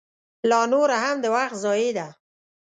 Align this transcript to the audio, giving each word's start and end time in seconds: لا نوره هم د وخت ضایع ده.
لا 0.49 0.61
نوره 0.73 0.97
هم 1.03 1.17
د 1.23 1.25
وخت 1.35 1.55
ضایع 1.65 1.91
ده. 1.97 2.07